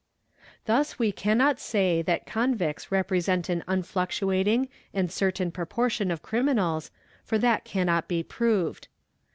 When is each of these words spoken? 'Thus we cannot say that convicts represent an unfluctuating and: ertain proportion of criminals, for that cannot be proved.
'Thus 0.65 0.97
we 0.97 1.11
cannot 1.11 1.59
say 1.59 2.01
that 2.01 2.25
convicts 2.25 2.91
represent 2.91 3.49
an 3.49 3.63
unfluctuating 3.67 4.67
and: 4.95 5.09
ertain 5.09 5.53
proportion 5.53 6.09
of 6.09 6.23
criminals, 6.23 6.89
for 7.23 7.37
that 7.37 7.65
cannot 7.65 8.07
be 8.07 8.23
proved. 8.23 8.87